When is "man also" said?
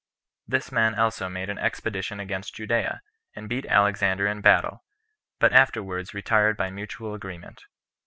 0.71-1.29